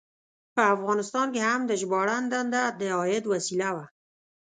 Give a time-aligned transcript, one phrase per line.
[0.55, 3.85] په افغانستان کې هم د ژباړن دنده د عاید وسیله وه.